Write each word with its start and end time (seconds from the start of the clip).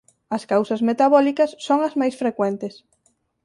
As 0.35 0.43
causas 0.51 0.81
metabólicas 0.89 1.51
son 1.65 1.79
as 1.87 1.93
máis 2.01 2.15
frecuentes. 2.21 2.73